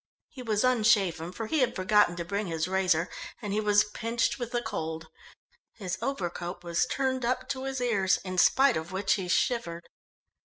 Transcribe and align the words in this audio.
He 0.29 0.41
was 0.41 0.63
unshaven 0.63 1.31
for 1.31 1.45
he 1.45 1.59
had 1.59 1.75
forgotten 1.75 2.15
to 2.15 2.25
bring 2.25 2.47
his 2.47 2.67
razor 2.67 3.07
and 3.39 3.53
he 3.53 3.59
was 3.61 3.83
pinched 3.83 4.39
with 4.39 4.49
the 4.51 4.59
cold. 4.63 5.05
His 5.73 5.99
overcoat 6.01 6.63
was 6.63 6.87
turned 6.87 7.23
up 7.23 7.47
to 7.49 7.65
his 7.65 7.79
ears, 7.79 8.17
in 8.23 8.39
spite 8.39 8.77
of 8.77 8.91
which 8.91 9.13
he 9.13 9.27
shivered. 9.27 9.87